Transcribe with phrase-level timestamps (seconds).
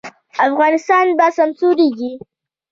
[0.47, 2.11] افغانستان به سمسوریږي